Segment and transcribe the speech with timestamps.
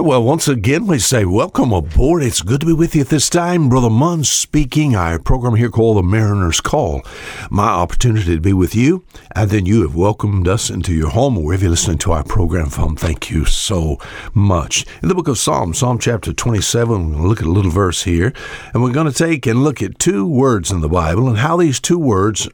[0.00, 2.22] right, well, once again, we say welcome aboard.
[2.22, 3.68] It's good to be with you at this time.
[3.68, 4.96] Brother Munn speaking.
[4.96, 7.02] Our program here called The Mariner's Call.
[7.50, 9.04] My opportunity to be with you,
[9.36, 12.70] and then you have welcomed us into your home wherever you're listening to our program
[12.70, 12.96] from.
[12.96, 13.98] Thank you so
[14.32, 14.86] much.
[15.02, 17.70] In the book of Psalms, Psalm chapter 27, we're going to look at a little
[17.70, 18.32] verse here,
[18.72, 21.58] and we're going to take and look at two words in the Bible and how
[21.58, 22.48] these two words,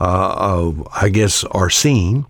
[0.00, 2.26] uh, I guess, are seen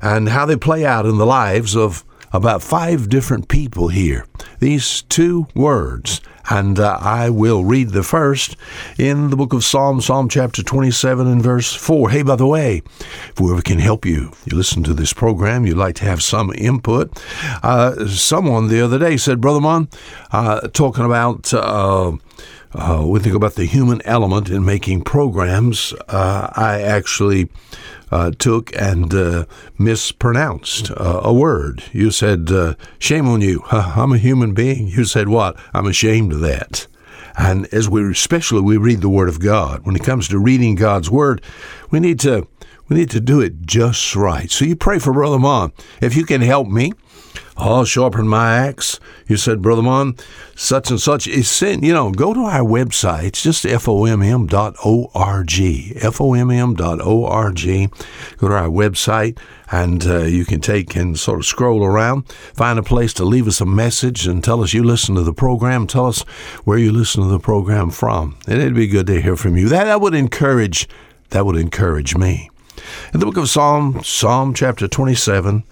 [0.00, 4.26] and how they play out in the lives of about five different people here.
[4.60, 6.20] These two words.
[6.50, 8.56] And uh, I will read the first
[8.96, 12.08] in the book of Psalms, Psalm chapter 27 and verse 4.
[12.08, 15.76] Hey, by the way, if whoever can help you, you listen to this program, you'd
[15.76, 17.22] like to have some input.
[17.62, 19.88] Uh, someone the other day said, Brother Munn,
[20.32, 21.52] uh, talking about.
[21.52, 22.16] Uh,
[22.72, 25.94] uh, we think about the human element in making programs.
[26.06, 27.48] Uh, I actually
[28.10, 29.44] uh, took and uh,
[29.76, 31.82] mispronounced uh, a word.
[31.92, 33.62] You said, uh, shame on you.
[33.70, 34.88] I'm a human being.
[34.88, 35.58] You said, what?
[35.72, 36.86] I'm ashamed of that.
[37.38, 40.74] And as we, especially we read the Word of God, when it comes to reading
[40.74, 41.40] God's Word,
[41.90, 42.48] we need to,
[42.88, 44.50] we need to do it just right.
[44.50, 45.72] So you pray for Brother Munn.
[46.02, 46.92] If you can help me,
[47.58, 49.00] I'll sharpen my axe.
[49.26, 50.16] You said, Brother Munn,
[50.54, 51.82] such and such is sin.
[51.82, 53.24] You know, go to our website.
[53.24, 54.48] It's just fomm.org.
[56.12, 56.78] fomm.org.
[58.38, 59.38] Go to our website
[59.70, 63.48] and uh, you can take and sort of scroll around, find a place to leave
[63.48, 65.88] us a message and tell us you listen to the program.
[65.88, 66.22] Tell us
[66.64, 68.38] where you listen to the program from.
[68.46, 69.68] And it'd be good to hear from you.
[69.68, 70.88] That, that would encourage,
[71.30, 72.50] that would encourage me.
[73.12, 75.64] In the book of Psalm, Psalm chapter 27,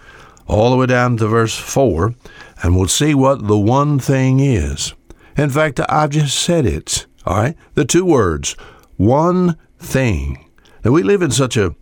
[0.47, 2.15] all the way down to verse 4,
[2.63, 4.95] and we'll see what the one thing is.
[5.37, 7.57] In fact, I've just said it, all right?
[7.75, 8.57] The two words,
[8.97, 10.49] one thing.
[10.85, 11.75] Now, we live in such a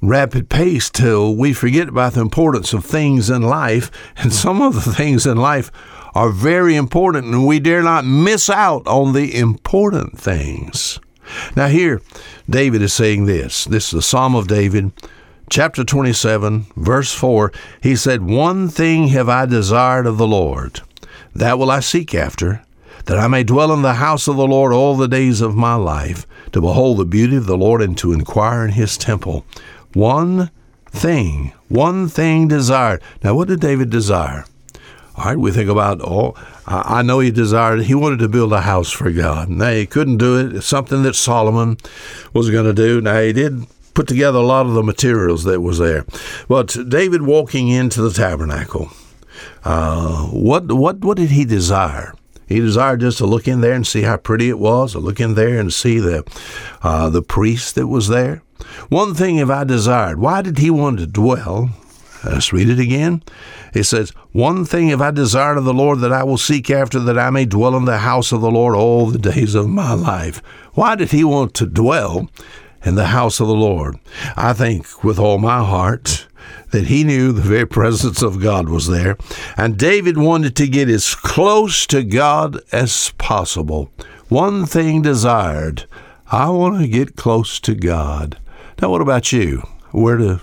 [0.00, 4.74] rapid pace till we forget about the importance of things in life, and some of
[4.74, 5.70] the things in life
[6.14, 11.00] are very important, and we dare not miss out on the important things.
[11.56, 12.00] Now, here,
[12.48, 13.64] David is saying this.
[13.64, 14.92] This is the Psalm of David,
[15.54, 20.80] chapter 27, verse 4, he said, One thing have I desired of the Lord,
[21.32, 22.64] that will I seek after,
[23.04, 25.76] that I may dwell in the house of the Lord all the days of my
[25.76, 29.46] life, to behold the beauty of the Lord and to inquire in his temple.
[29.92, 30.50] One
[30.86, 33.00] thing, one thing desired.
[33.22, 34.46] Now, what did David desire?
[35.16, 36.34] All right, we think about, oh,
[36.66, 39.50] I know he desired, he wanted to build a house for God.
[39.50, 40.56] Now, he couldn't do it.
[40.56, 41.76] It's something that Solomon
[42.32, 43.00] was going to do.
[43.00, 46.04] Now, he did put together a lot of the materials that was there.
[46.48, 48.90] But David walking into the tabernacle,
[49.64, 52.14] uh, what what what did he desire?
[52.46, 55.18] He desired just to look in there and see how pretty it was, to look
[55.18, 56.24] in there and see the
[56.82, 58.42] uh, the priest that was there.
[58.88, 60.18] One thing have I desired.
[60.18, 61.70] Why did he want to dwell?
[62.24, 63.22] Let's read it again.
[63.74, 66.98] It says, One thing have I desired of the Lord that I will seek after,
[67.00, 69.92] that I may dwell in the house of the Lord all the days of my
[69.92, 70.42] life.
[70.72, 72.30] Why did he want to dwell
[72.84, 73.98] in the house of the Lord.
[74.36, 76.26] I think with all my heart
[76.70, 79.16] that he knew the very presence of God was there,
[79.56, 83.90] and David wanted to get as close to God as possible.
[84.28, 85.86] One thing desired
[86.30, 88.38] I want to get close to God.
[88.80, 89.62] Now, what about you?
[89.92, 90.40] Where do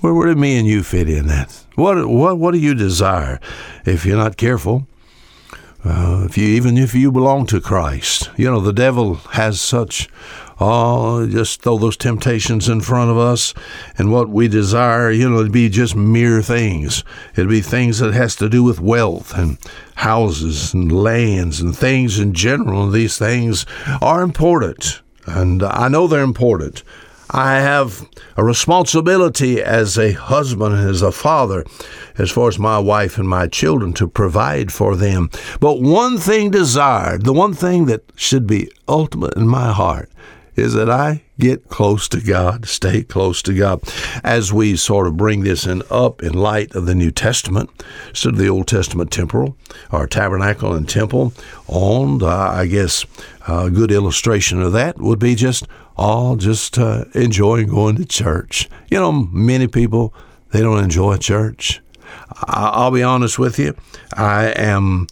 [0.00, 1.64] where, where do me and you fit in that?
[1.74, 3.40] What what what do you desire?
[3.84, 4.86] If you're not careful,
[5.84, 10.08] uh, if you even if you belong to Christ, you know the devil has such
[10.60, 13.54] oh, just throw those temptations in front of us
[13.96, 17.04] and what we desire, you know, it'd be just mere things.
[17.32, 19.58] It'd be things that has to do with wealth and
[19.96, 22.84] houses and lands and things in general.
[22.84, 23.66] And these things
[24.00, 25.00] are important.
[25.26, 26.82] And I know they're important.
[27.30, 28.08] I have
[28.38, 31.64] a responsibility as a husband and as a father,
[32.16, 35.28] as far as my wife and my children, to provide for them.
[35.60, 40.08] But one thing desired, the one thing that should be ultimate in my heart,
[40.58, 43.80] is that I get close to God, stay close to God.
[44.24, 47.70] As we sort of bring this in up in light of the New Testament,
[48.24, 49.56] of the Old Testament temporal,
[49.92, 51.32] or tabernacle and temple,
[51.66, 53.06] on, I guess,
[53.46, 55.66] a good illustration of that would be just
[55.96, 58.68] all just uh, enjoying going to church.
[58.88, 60.12] You know, many people,
[60.50, 61.80] they don't enjoy church.
[62.44, 63.74] I'll be honest with you,
[64.14, 65.06] I am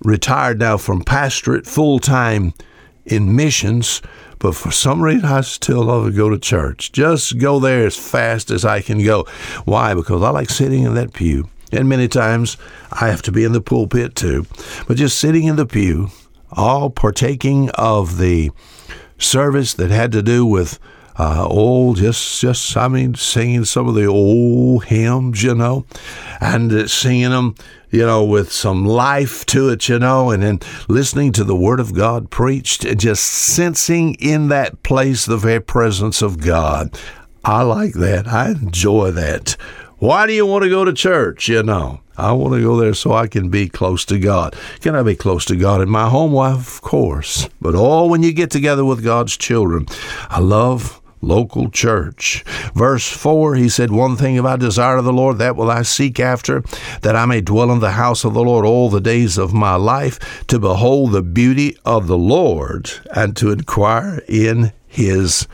[0.00, 2.54] retired now from pastorate full time
[3.04, 4.02] in missions
[4.42, 6.90] but for some reason, I still love to go to church.
[6.90, 9.24] Just go there as fast as I can go.
[9.64, 9.94] Why?
[9.94, 11.48] Because I like sitting in that pew.
[11.70, 12.56] And many times
[12.90, 14.46] I have to be in the pulpit too.
[14.88, 16.08] But just sitting in the pew,
[16.50, 18.50] all partaking of the
[19.16, 20.80] service that had to do with
[21.18, 25.84] uh, old, just, just, I mean, singing some of the old hymns, you know,
[26.40, 27.54] and uh, singing them,
[27.90, 31.80] you know, with some life to it, you know, and then listening to the Word
[31.80, 36.98] of God preached and just sensing in that place the very presence of God.
[37.44, 38.26] I like that.
[38.28, 39.56] I enjoy that.
[39.98, 41.48] Why do you want to go to church?
[41.48, 44.56] You know, I want to go there so I can be close to God.
[44.80, 46.32] Can I be close to God in my home?
[46.32, 47.48] Why, of course.
[47.60, 49.86] But all when you get together with God's children,
[50.30, 52.44] I love local church.
[52.74, 55.82] Verse 4, he said, One thing if I desire of the Lord, that will I
[55.82, 56.62] seek after,
[57.00, 59.76] that I may dwell in the house of the Lord all the days of my
[59.76, 65.46] life, to behold the beauty of the Lord and to inquire in his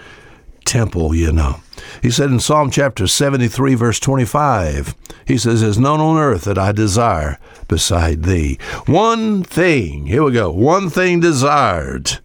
[0.65, 1.61] temple, you know.
[2.03, 4.95] He said in Psalm chapter 73, verse 25,
[5.27, 7.39] he says, There's none on earth that I desire
[7.69, 8.59] beside thee.
[8.87, 12.19] One thing, here we go, one thing desired.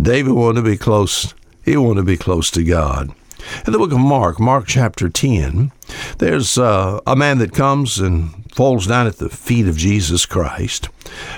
[0.00, 1.34] David wanted to be close
[1.66, 3.10] he wanted to be close to God.
[3.66, 5.72] In the book of Mark, Mark chapter 10,
[6.18, 10.88] there's uh, a man that comes and falls down at the feet of Jesus Christ.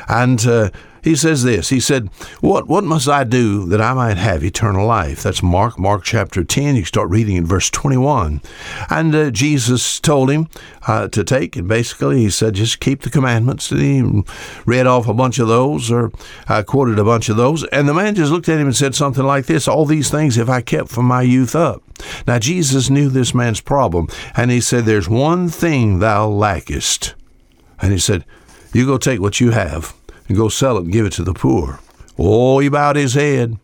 [0.07, 0.71] And uh,
[1.09, 2.11] he says this He said,
[2.41, 5.23] what, what must I do that I might have eternal life?
[5.23, 6.77] That's Mark, Mark chapter 10.
[6.77, 8.43] You start reading in verse 21.
[8.91, 10.49] And uh, Jesus told him
[10.87, 13.71] uh, to take, and basically he said, just keep the commandments.
[13.71, 14.23] And he
[14.67, 16.13] read off a bunch of those, or
[16.47, 17.65] uh, quoted a bunch of those.
[17.65, 20.37] And the man just looked at him and said something like this All these things
[20.37, 21.83] have I kept from my youth up.
[22.27, 27.15] Now, Jesus knew this man's problem, and he said, There's one thing thou lackest.
[27.81, 28.27] And he said,
[28.75, 29.98] You go take what you have
[30.29, 31.81] and go sell it and give it to the poor.
[32.19, 33.59] Oh, he bowed his head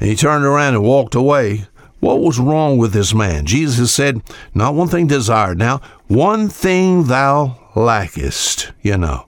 [0.00, 1.66] and he turned around and walked away.
[2.00, 3.46] What was wrong with this man?
[3.46, 4.22] Jesus said,
[4.54, 5.58] Not one thing desired.
[5.58, 9.26] Now, one thing thou lackest, you know.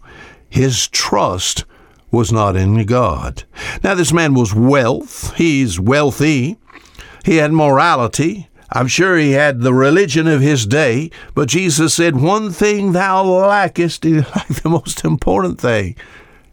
[0.48, 1.64] His trust
[2.10, 3.44] was not in God.
[3.82, 5.34] Now, this man was wealth.
[5.36, 6.58] He's wealthy.
[7.24, 8.48] He had morality.
[8.70, 13.22] I'm sure he had the religion of his day, but Jesus said, One thing thou
[13.22, 15.96] lackest, like the most important thing.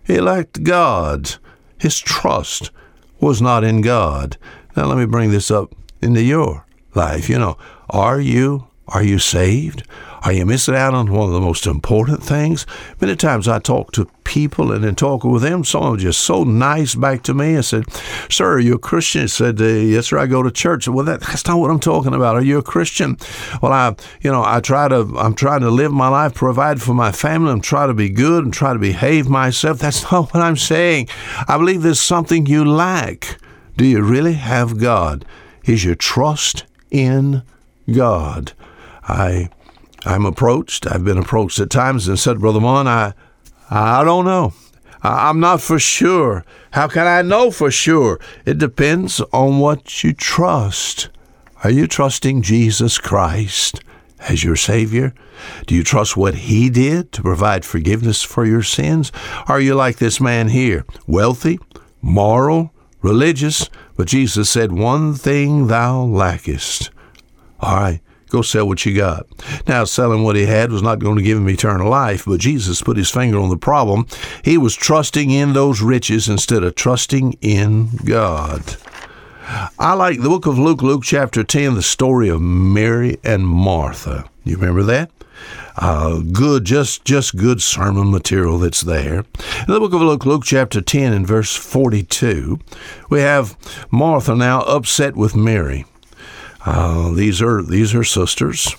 [0.06, 1.36] He lacked God.
[1.80, 2.72] His trust
[3.19, 4.38] was not in God.
[4.75, 7.30] Now let me bring this up into your life.
[7.30, 7.57] You know,
[7.90, 9.84] are you are you saved?
[10.25, 12.66] Are you missing out on one of the most important things?
[13.00, 16.22] Many times I talk to people and then talking with them, some of them just
[16.22, 17.57] so nice back to me.
[17.57, 17.86] I said,
[18.27, 19.22] Sir, are you a Christian?
[19.22, 20.88] He said, uh, Yes, sir, I go to church.
[20.88, 22.36] Well, that, that's not what I'm talking about.
[22.36, 23.18] Are you a Christian?
[23.62, 26.95] Well, I, you know, I try to, I'm trying to live my life, provide for
[26.95, 29.77] my family, and try to be good and try to behave myself.
[29.77, 31.07] That's not what I'm saying.
[31.48, 33.38] I believe there's something you lack.
[33.77, 35.24] Do you really have God?
[35.66, 37.44] Is your trust in
[37.92, 38.54] God?
[39.04, 39.50] I
[40.06, 40.88] I'm approached.
[40.88, 43.13] I've been approached at times and said, Brother Munn, I,
[43.69, 44.54] I don't know.
[45.02, 46.46] I'm not for sure.
[46.72, 48.19] How can I know for sure?
[48.46, 51.10] It depends on what you trust.
[51.63, 53.81] Are you trusting Jesus Christ
[54.19, 55.13] as your Savior?
[55.68, 59.12] Do you trust what He did to provide forgiveness for your sins?
[59.48, 61.60] Are you like this man here, wealthy,
[62.01, 66.90] moral, religious, but Jesus said, One thing thou lackest.
[67.60, 69.27] All right, Go sell what you got.
[69.68, 72.81] Now, selling what he had was not going to give him eternal life, but Jesus
[72.81, 74.07] put his finger on the problem.
[74.44, 78.77] He was trusting in those riches instead of trusting in God.
[79.77, 84.27] I like the book of Luke, Luke chapter 10, the story of Mary and Martha.
[84.44, 85.12] You remember that?
[85.77, 89.19] Uh, good, just just good sermon material that's there.
[89.19, 92.60] In the book of Luke, Luke chapter 10 and verse 42,
[93.10, 93.58] we have
[93.91, 95.86] Martha now upset with Mary.
[96.65, 98.75] Uh, these are these are sisters,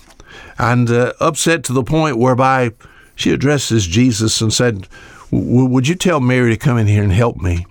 [0.59, 2.71] and uh, upset to the point whereby
[3.15, 4.87] she addresses Jesus and said,
[5.31, 7.65] "Would you tell Mary to come in here and help me?"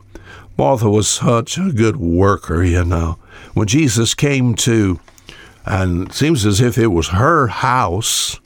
[0.58, 3.18] Martha was such a good worker, you know.
[3.52, 4.98] When Jesus came to,
[5.66, 8.40] and it seems as if it was her house,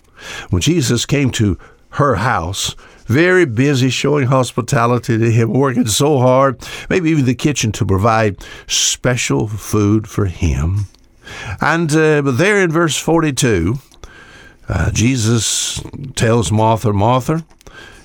[0.51, 1.57] when Jesus came to
[1.91, 2.75] her house,
[3.07, 8.45] very busy showing hospitality to him, working so hard, maybe even the kitchen to provide
[8.67, 10.87] special food for him.
[11.61, 13.79] And uh, there in verse 42,
[14.69, 15.83] uh, Jesus
[16.15, 17.45] tells Martha, Martha,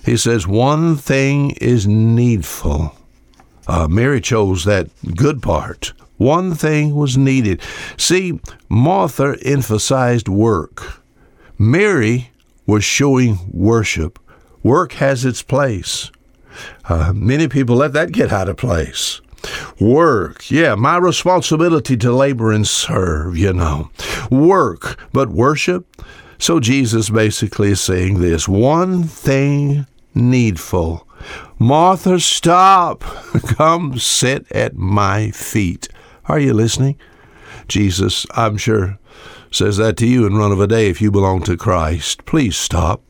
[0.03, 2.95] he says, one thing is needful.
[3.67, 5.93] Uh, Mary chose that good part.
[6.17, 7.61] One thing was needed.
[7.97, 8.39] See,
[8.69, 11.03] Martha emphasized work.
[11.57, 12.31] Mary
[12.65, 14.19] was showing worship.
[14.63, 16.11] Work has its place.
[16.85, 19.21] Uh, many people let that get out of place.
[19.79, 23.89] Work, yeah, my responsibility to labor and serve, you know.
[24.29, 26.01] Work, but worship.
[26.37, 31.07] So Jesus basically is saying this one thing needful.
[31.57, 33.01] Martha, stop.
[33.47, 35.87] Come sit at my feet.
[36.25, 36.97] Are you listening?
[37.67, 38.99] Jesus, I'm sure,
[39.51, 42.25] says that to you in run of a day if you belong to Christ.
[42.25, 43.04] Please stop.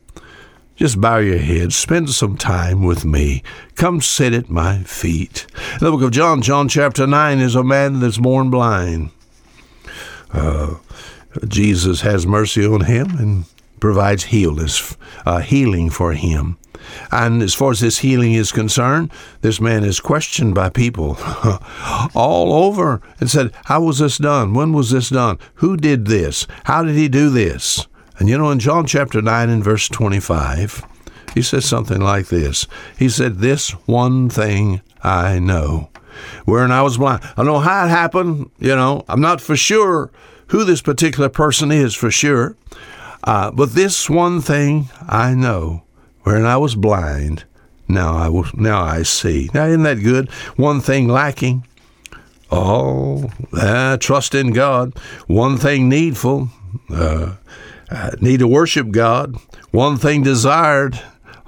[0.76, 1.72] Just bow your head.
[1.72, 3.42] Spend some time with me.
[3.76, 5.46] Come sit at my feet.
[5.72, 9.10] In the book of John, John chapter 9, is a man that's born blind.
[10.32, 10.74] Uh,
[11.48, 13.44] Jesus has mercy on him and
[13.80, 16.58] provides healness, uh, healing for him.
[17.10, 21.16] And as far as this healing is concerned, this man is questioned by people
[22.14, 24.52] all over and said, How was this done?
[24.52, 25.38] When was this done?
[25.56, 26.46] Who did this?
[26.64, 27.86] How did he do this?
[28.18, 30.84] And you know, in John chapter 9 and verse 25,
[31.34, 32.66] he says something like this
[32.98, 35.90] He said, This one thing I know.
[36.46, 37.22] Wherein I was blind.
[37.36, 40.10] I know how it happened, you know, I'm not for sure
[40.48, 42.56] who this particular person is for sure.
[43.24, 45.82] Uh, but this one thing I know
[46.22, 47.44] wherein I was blind,
[47.88, 49.50] now I will, now I see.
[49.52, 50.30] Now isn't that good?
[50.56, 51.66] One thing lacking.
[52.50, 54.96] Oh, uh, trust in God.
[55.26, 56.48] One thing needful.
[56.88, 57.34] Uh,
[57.90, 59.36] uh, need to worship God.
[59.70, 61.00] One thing desired.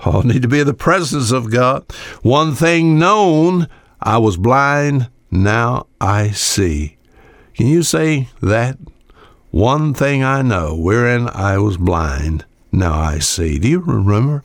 [0.04, 1.90] Oh, need to be in the presence of God.
[2.23, 3.68] One thing known.
[4.00, 5.11] I was blind.
[5.30, 6.97] Now I see.
[7.54, 8.78] Can you say that?
[9.50, 12.45] One thing I know, wherein I was blind.
[12.71, 13.59] Now I see.
[13.59, 14.45] Do you remember?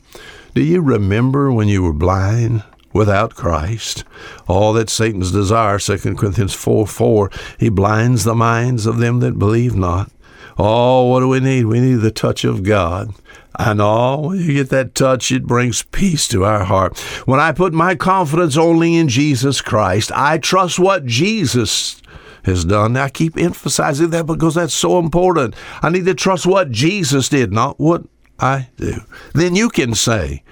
[0.54, 4.04] Do you remember when you were blind without Christ?
[4.48, 9.38] All that Satan's desire, 2 Corinthians 4 4, he blinds the minds of them that
[9.38, 10.10] believe not.
[10.58, 11.66] Oh, what do we need?
[11.66, 13.14] We need the touch of God.
[13.58, 16.98] And all when you get that touch, it brings peace to our heart.
[17.26, 22.02] When I put my confidence only in Jesus Christ, I trust what Jesus
[22.44, 22.96] has done.
[22.96, 25.54] I keep emphasizing that because that's so important.
[25.82, 28.04] I need to trust what Jesus did, not what
[28.38, 29.00] I do.
[29.34, 30.42] Then you can say,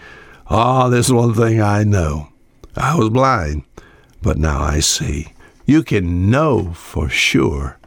[0.49, 2.29] Ah, oh, this is one thing I know.
[2.77, 3.65] I was blind,
[4.23, 5.33] but now I see.
[5.67, 7.79] You can know for sure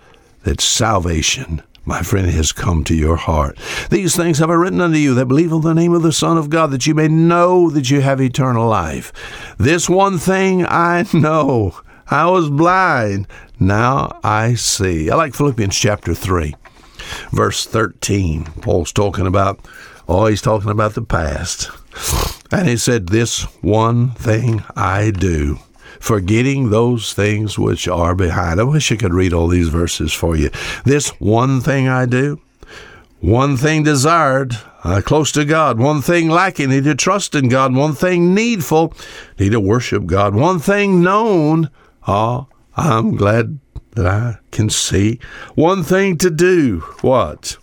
[0.44, 3.58] that salvation, my friend, has come to your heart.
[3.90, 6.38] These things have I written unto you that believe on the name of the Son
[6.38, 9.12] of God, that you may know that you have eternal life.
[9.58, 11.80] This one thing I know.
[12.08, 13.28] I was blind,
[13.60, 15.10] now I see.
[15.10, 16.54] I like Philippians chapter 3
[17.32, 18.46] verse 13.
[18.62, 19.60] Paul's talking about,
[20.08, 21.70] oh, he's talking about the past.
[22.52, 25.60] And he said, This one thing I do,
[26.06, 28.60] forgetting those things which are behind.
[28.60, 30.52] I wish I could read all these verses for you.
[30.84, 32.40] This one thing I do,
[33.22, 35.80] one thing desired, uh, close to God.
[35.80, 37.74] One thing lacking, need to trust in God.
[37.74, 38.94] One thing needful,
[39.40, 40.36] need to worship God.
[40.36, 41.72] One thing known,
[42.06, 42.46] ah,
[42.78, 43.58] I'm glad
[43.96, 45.20] that I can see.
[45.56, 46.82] One thing to do.
[47.02, 47.58] What?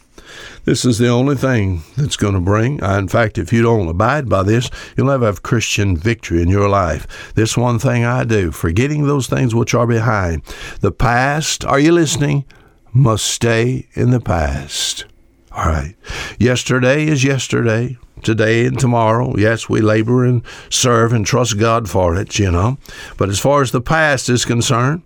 [0.65, 2.83] This is the only thing that's going to bring.
[2.83, 6.49] Uh, in fact, if you don't abide by this, you'll never have Christian victory in
[6.49, 7.33] your life.
[7.35, 10.43] This one thing I do, forgetting those things which are behind.
[10.81, 12.45] The past, are you listening?
[12.93, 15.07] Must stay in the past.
[15.51, 15.97] All right.
[16.39, 17.99] Yesterday is yesterday.
[18.23, 22.79] Today and tomorrow, yes, we labor and serve and trust God for it, you know.
[23.17, 25.03] But as far as the past is concerned,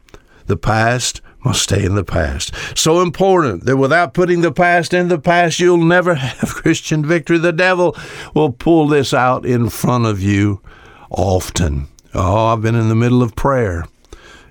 [0.47, 2.53] the past must stay in the past.
[2.77, 7.39] So important that without putting the past in the past, you'll never have Christian victory.
[7.39, 7.97] The devil
[8.35, 10.61] will pull this out in front of you
[11.09, 11.87] often.
[12.13, 13.85] Oh, I've been in the middle of prayer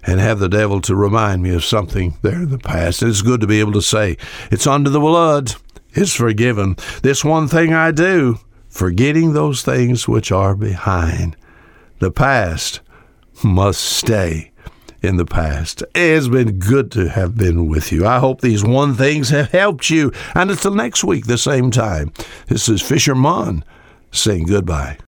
[0.03, 3.03] and have the devil to remind me of something there in the past.
[3.03, 4.15] It's good to be able to say,
[4.49, 5.55] It's under the blood,
[5.91, 6.77] it's forgiven.
[7.03, 11.35] This one thing I do, forgetting those things which are behind.
[11.99, 12.79] The past
[13.43, 14.51] must stay
[15.05, 15.83] in the past.
[15.93, 18.05] It's been good to have been with you.
[18.05, 20.11] I hope these one things have helped you.
[20.33, 22.11] And until next week, the same time,
[22.47, 23.63] this is Fisher Munn
[24.11, 24.97] saying goodbye.